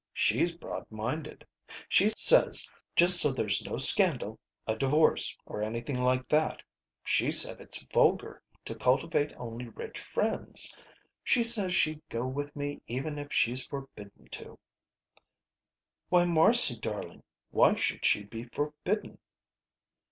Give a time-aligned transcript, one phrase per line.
[0.15, 1.45] She's broad minded.
[1.87, 6.63] She says just so there's no scandal, a divorce, or anything like that.
[7.03, 10.75] She said it's vulgar to cultivate only rich friends.
[11.23, 14.57] She says she'd go with me even if she's forbidden to."
[16.09, 17.21] "Why, Marcy darling,
[17.51, 19.19] why should she be forbidden?"